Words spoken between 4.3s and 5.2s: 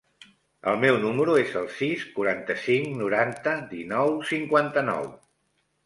cinquanta-nou.